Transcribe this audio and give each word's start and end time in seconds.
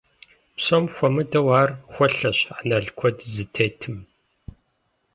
Псом 0.55 0.85
хуэмыдэу, 0.93 1.47
ар 1.61 1.69
хуэлъэщ 1.93 2.39
анэл 2.57 2.85
куэд 2.97 3.17
зытетым. 3.33 3.97